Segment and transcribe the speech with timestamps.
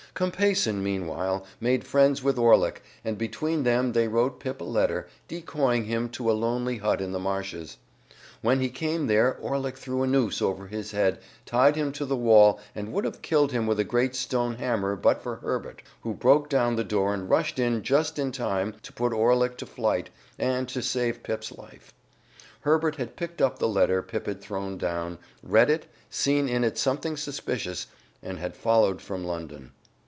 [0.13, 5.85] Compeyson, meanwhile, made friends with Orlick, and between them they wrote Pip a letter, decoying
[5.85, 7.77] him to a lonely hut in the marshes.
[8.41, 12.17] When he came there Orlick threw a noose over his head, tied him to the
[12.17, 16.13] wall and would have killed him with a great stone hammer but for Herbert, who
[16.13, 20.09] broke down the door and rushed in just in time to put Orlick to flight
[20.37, 21.93] and to save Pip's life.
[22.59, 26.77] Herbert had picked up the letter Pip had thrown down, read it, seen in it
[26.77, 27.87] something suspicious,
[28.21, 29.71] and had followed from London.